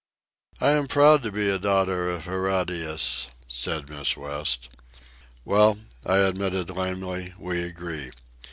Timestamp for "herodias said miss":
2.25-4.17